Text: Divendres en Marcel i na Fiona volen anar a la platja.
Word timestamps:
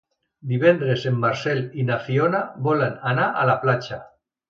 Divendres 0.51 1.03
en 1.11 1.19
Marcel 1.25 1.63
i 1.83 1.87
na 1.91 1.99
Fiona 2.09 2.43
volen 2.71 2.99
anar 3.15 3.33
a 3.45 3.49
la 3.53 3.61
platja. 3.67 4.05